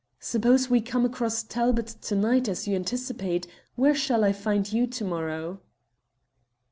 "Suppose 0.19 0.67
we 0.67 0.81
come 0.81 1.05
across 1.05 1.43
Talbot 1.43 1.85
to 1.85 2.15
night, 2.15 2.49
as 2.49 2.67
you 2.67 2.73
anticipate, 2.75 3.45
where 3.75 3.93
shall 3.93 4.23
I 4.23 4.33
find 4.33 4.73
you 4.73 4.87
to 4.87 5.05
morrow?" 5.05 5.61